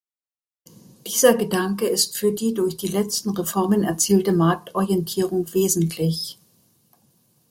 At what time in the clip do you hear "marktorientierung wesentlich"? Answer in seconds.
4.33-6.39